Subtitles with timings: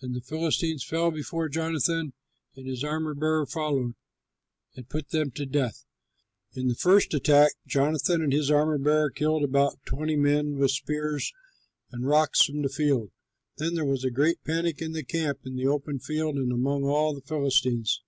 [0.00, 2.12] And the Philistines fell before Jonathan,
[2.56, 3.94] and his armor bearer followed
[4.74, 5.84] and put them to death.
[6.54, 11.32] In the first attack Jonathan and his armor bearer killed about twenty men with spears
[11.92, 13.12] and rocks from the field.
[13.58, 16.82] Then there was a great panic in the camp, in the open field, and among
[16.82, 18.02] all the Philistines.